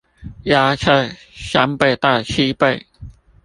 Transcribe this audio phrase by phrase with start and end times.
[0.45, 2.87] 壓測三倍到七倍